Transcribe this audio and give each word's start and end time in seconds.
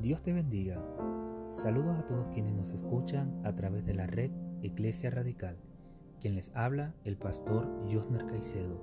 Dios 0.00 0.22
te 0.22 0.32
bendiga. 0.32 0.82
Saludos 1.52 1.98
a 1.98 2.06
todos 2.06 2.28
quienes 2.32 2.54
nos 2.54 2.70
escuchan 2.70 3.38
a 3.44 3.54
través 3.54 3.84
de 3.84 3.92
la 3.92 4.06
red 4.06 4.30
Iglesia 4.62 5.10
Radical. 5.10 5.58
Quien 6.20 6.36
les 6.36 6.50
habla, 6.54 6.94
el 7.04 7.18
pastor 7.18 7.68
Josner 7.92 8.24
Caicedo. 8.24 8.80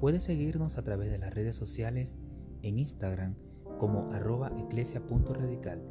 Puedes 0.00 0.22
seguirnos 0.22 0.78
a 0.78 0.82
través 0.82 1.10
de 1.10 1.18
las 1.18 1.34
redes 1.34 1.54
sociales 1.54 2.16
en 2.62 2.78
Instagram 2.78 3.34
como 3.78 4.10
arroba 4.12 4.52
eclesia.radical 4.56 5.82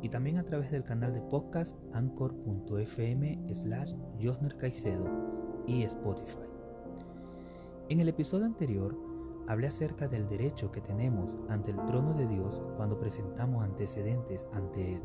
y 0.00 0.08
también 0.08 0.38
a 0.38 0.44
través 0.44 0.70
del 0.70 0.84
canal 0.84 1.12
de 1.12 1.20
podcast 1.20 1.74
anchor.fm 1.92 3.46
slash 3.54 3.92
Josner 4.22 4.56
Caicedo 4.56 5.64
y 5.66 5.82
Spotify. 5.82 6.48
En 7.90 8.00
el 8.00 8.08
episodio 8.08 8.46
anterior 8.46 8.96
hablé 9.46 9.68
acerca 9.68 10.08
del 10.08 10.28
derecho 10.28 10.72
que 10.72 10.80
tenemos 10.80 11.36
ante 11.48 11.70
el 11.70 11.84
trono 11.86 12.14
de 12.14 12.26
Dios 12.26 12.62
cuando 12.76 12.98
presentamos 12.98 13.62
antecedentes 13.62 14.46
ante 14.52 14.94
Él, 14.94 15.02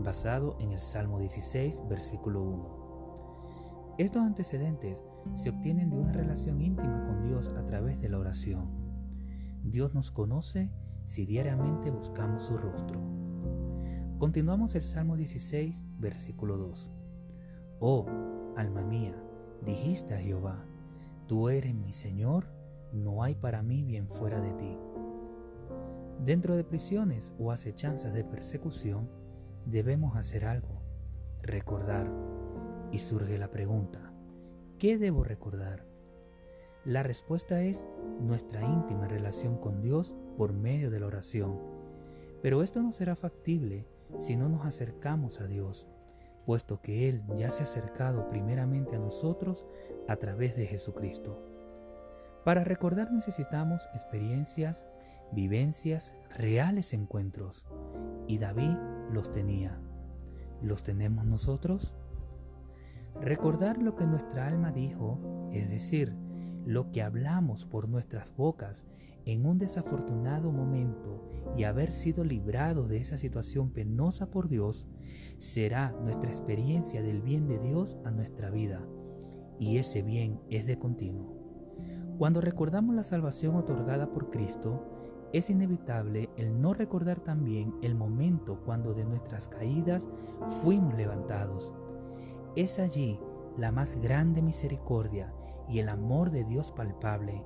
basado 0.00 0.56
en 0.60 0.70
el 0.72 0.80
Salmo 0.80 1.18
16, 1.18 1.82
versículo 1.88 2.42
1. 2.42 3.94
Estos 3.98 4.22
antecedentes 4.22 5.04
se 5.34 5.50
obtienen 5.50 5.90
de 5.90 5.98
una 5.98 6.12
relación 6.12 6.60
íntima 6.60 7.04
con 7.06 7.22
Dios 7.22 7.48
a 7.48 7.64
través 7.66 8.00
de 8.00 8.08
la 8.08 8.18
oración. 8.18 8.70
Dios 9.62 9.94
nos 9.94 10.10
conoce 10.10 10.70
si 11.04 11.26
diariamente 11.26 11.90
buscamos 11.90 12.44
su 12.44 12.56
rostro. 12.56 13.00
Continuamos 14.18 14.74
el 14.74 14.84
Salmo 14.84 15.16
16, 15.16 15.84
versículo 15.98 16.56
2. 16.56 16.90
Oh, 17.80 18.06
alma 18.56 18.82
mía, 18.82 19.14
dijiste 19.64 20.14
a 20.14 20.18
Jehová, 20.18 20.64
Tú 21.26 21.48
eres 21.48 21.74
mi 21.74 21.92
Señor, 21.92 22.46
no 22.94 23.22
hay 23.22 23.34
para 23.34 23.62
mí 23.62 23.82
bien 23.82 24.08
fuera 24.08 24.40
de 24.40 24.52
ti. 24.54 24.78
Dentro 26.24 26.56
de 26.56 26.64
prisiones 26.64 27.32
o 27.38 27.50
acechanzas 27.50 28.14
de 28.14 28.24
persecución, 28.24 29.10
debemos 29.66 30.16
hacer 30.16 30.44
algo, 30.44 30.80
recordar. 31.42 32.10
Y 32.92 32.98
surge 32.98 33.38
la 33.38 33.50
pregunta, 33.50 34.12
¿qué 34.78 34.98
debo 34.98 35.24
recordar? 35.24 35.84
La 36.84 37.02
respuesta 37.02 37.62
es 37.62 37.84
nuestra 38.20 38.62
íntima 38.62 39.08
relación 39.08 39.56
con 39.58 39.80
Dios 39.82 40.14
por 40.36 40.52
medio 40.52 40.90
de 40.90 41.00
la 41.00 41.06
oración. 41.06 41.58
Pero 42.42 42.62
esto 42.62 42.82
no 42.82 42.92
será 42.92 43.16
factible 43.16 43.86
si 44.18 44.36
no 44.36 44.48
nos 44.48 44.64
acercamos 44.64 45.40
a 45.40 45.46
Dios 45.46 45.88
puesto 46.44 46.80
que 46.80 47.08
Él 47.08 47.22
ya 47.36 47.50
se 47.50 47.60
ha 47.60 47.64
acercado 47.64 48.28
primeramente 48.28 48.96
a 48.96 48.98
nosotros 48.98 49.64
a 50.08 50.16
través 50.16 50.56
de 50.56 50.66
Jesucristo. 50.66 51.53
Para 52.44 52.62
recordar 52.62 53.10
necesitamos 53.10 53.88
experiencias, 53.94 54.84
vivencias, 55.32 56.12
reales 56.36 56.92
encuentros, 56.92 57.64
y 58.26 58.38
David 58.38 58.76
los 59.10 59.32
tenía. 59.32 59.80
¿Los 60.62 60.82
tenemos 60.82 61.24
nosotros? 61.24 61.94
Recordar 63.20 63.78
lo 63.78 63.96
que 63.96 64.04
nuestra 64.04 64.46
alma 64.46 64.72
dijo, 64.72 65.48
es 65.52 65.70
decir, 65.70 66.14
lo 66.66 66.90
que 66.90 67.02
hablamos 67.02 67.64
por 67.64 67.88
nuestras 67.88 68.34
bocas 68.36 68.84
en 69.24 69.46
un 69.46 69.58
desafortunado 69.58 70.52
momento 70.52 71.30
y 71.56 71.64
haber 71.64 71.92
sido 71.92 72.24
librado 72.24 72.88
de 72.88 72.98
esa 72.98 73.16
situación 73.16 73.70
penosa 73.70 74.30
por 74.30 74.48
Dios, 74.48 74.86
será 75.38 75.92
nuestra 76.02 76.28
experiencia 76.28 77.00
del 77.02 77.22
bien 77.22 77.46
de 77.46 77.58
Dios 77.58 77.96
a 78.04 78.10
nuestra 78.10 78.50
vida, 78.50 78.86
y 79.58 79.78
ese 79.78 80.02
bien 80.02 80.40
es 80.50 80.66
de 80.66 80.78
continuo. 80.78 81.43
Cuando 82.18 82.40
recordamos 82.40 82.94
la 82.94 83.02
salvación 83.02 83.56
otorgada 83.56 84.06
por 84.06 84.30
Cristo, 84.30 84.84
es 85.32 85.50
inevitable 85.50 86.30
el 86.36 86.60
no 86.60 86.72
recordar 86.72 87.18
también 87.18 87.74
el 87.82 87.96
momento 87.96 88.60
cuando 88.64 88.94
de 88.94 89.04
nuestras 89.04 89.48
caídas 89.48 90.06
fuimos 90.62 90.94
levantados. 90.94 91.74
Es 92.54 92.78
allí 92.78 93.18
la 93.58 93.72
más 93.72 93.96
grande 93.96 94.42
misericordia 94.42 95.34
y 95.68 95.80
el 95.80 95.88
amor 95.88 96.30
de 96.30 96.44
Dios 96.44 96.70
palpable. 96.70 97.42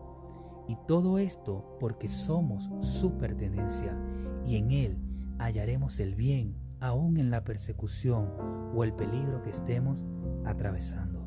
Y 0.68 0.76
todo 0.86 1.18
esto 1.18 1.78
porque 1.80 2.08
somos 2.08 2.68
su 2.80 3.16
pertenencia 3.16 3.98
y 4.44 4.56
en 4.56 4.70
Él 4.70 4.98
hallaremos 5.38 5.98
el 5.98 6.14
bien 6.14 6.56
aún 6.78 7.16
en 7.16 7.30
la 7.30 7.42
persecución 7.42 8.32
o 8.74 8.84
el 8.84 8.92
peligro 8.92 9.40
que 9.40 9.50
estemos 9.50 10.04
atravesando. 10.44 11.17